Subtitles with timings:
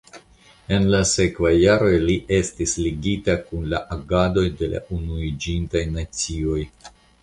[0.77, 6.63] En la sekvaj jaroj li estis ligita kun la agadoj de la Unuiĝintaj Nacioj.